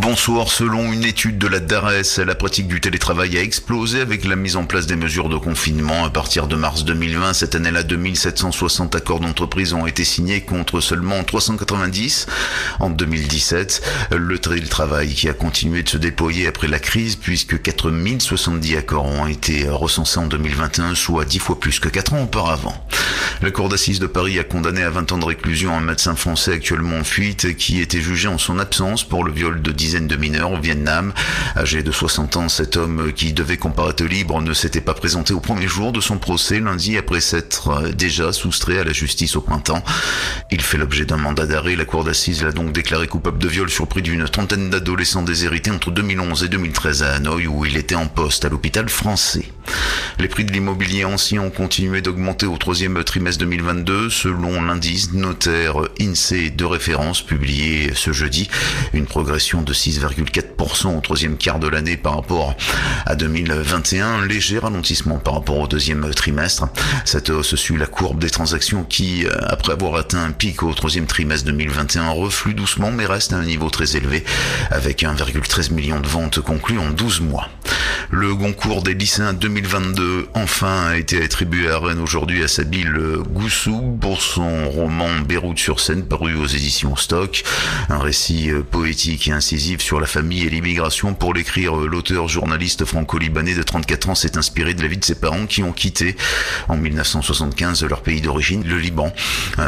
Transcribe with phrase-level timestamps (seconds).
[0.00, 4.34] Bonsoir, selon une étude de la DARES, la pratique du télétravail a explosé avec la
[4.34, 6.06] mise en place des mesures de confinement.
[6.06, 11.22] À partir de mars 2020, cette année-là, 2760 accords d'entreprise ont été signés contre seulement
[11.22, 12.26] 390
[12.78, 13.82] en 2017.
[14.16, 19.26] Le télétravail qui a continué de se déployer après la crise puisque 4070 accords ont
[19.26, 22.86] été recensés en 2021, soit 10 fois plus que 4 ans auparavant.
[23.42, 26.52] La Cour d'assises de Paris a condamné à 20 ans de réclusion un médecin français
[26.52, 30.14] actuellement en fuite qui était jugé en son absence pour le viol de dizaines de
[30.14, 31.12] mineurs au Vietnam.
[31.56, 35.40] Âgé de 60 ans, cet homme qui devait comparaître libre ne s'était pas présenté au
[35.40, 39.82] premier jour de son procès lundi après s'être déjà soustrait à la justice au printemps.
[40.52, 41.74] Il fait l'objet d'un mandat d'arrêt.
[41.74, 45.72] La Cour d'assises l'a donc déclaré coupable de viol sur près d'une trentaine d'adolescents déshérités
[45.72, 49.50] entre 2011 et 2013 à Hanoï où il était en poste à l'hôpital français.
[50.20, 55.76] Les prix de l'immobilier ancien ont continué d'augmenter au troisième trimestre 2022 selon l'indice notaire
[55.98, 58.50] INSEE de référence publié ce jeudi.
[58.92, 62.54] Une progression de 6,4% au troisième quart de l'année par rapport
[63.06, 64.26] à 2021.
[64.26, 66.68] Léger ralentissement par rapport au deuxième trimestre.
[67.06, 71.06] Cette hausse suit la courbe des transactions qui, après avoir atteint un pic au troisième
[71.06, 74.22] trimestre 2021, reflue doucement mais reste à un niveau très élevé
[74.70, 77.48] avec 1,13 million de ventes conclues en 12 mois.
[78.12, 83.96] Le Goncourt des lycéens 2022 enfin a été attribué à Rennes aujourd'hui à Sabine Goussou
[84.00, 87.44] pour son roman Beyrouth sur scène paru aux éditions Stock.
[87.88, 91.14] Un récit poétique et incisif sur la famille et l'immigration.
[91.14, 95.14] Pour l'écrire, l'auteur journaliste franco-libanais de 34 ans s'est inspiré de la vie de ses
[95.14, 96.16] parents qui ont quitté
[96.68, 99.12] en 1975 leur pays d'origine, le Liban,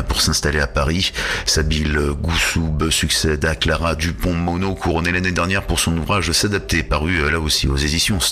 [0.08, 1.12] pour s'installer à Paris.
[1.46, 7.38] Sabine Goussoub succède à Clara Dupont-Mono, couronnée l'année dernière pour son ouvrage S'adapter, paru là
[7.38, 8.31] aussi aux éditions Stock.